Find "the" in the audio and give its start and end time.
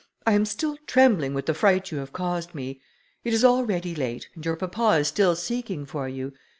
1.45-1.53